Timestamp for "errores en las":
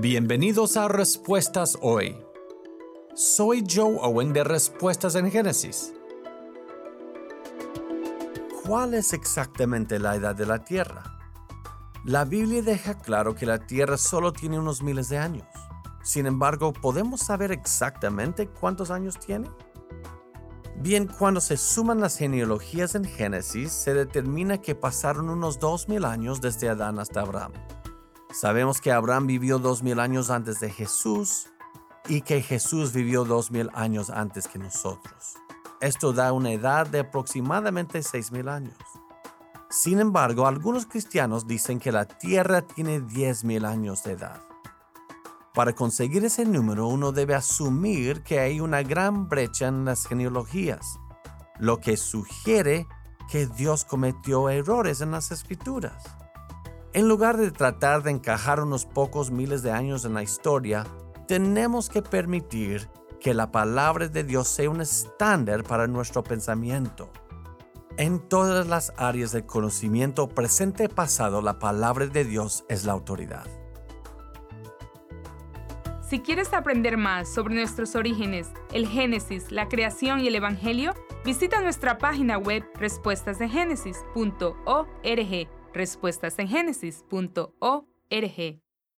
54.50-55.30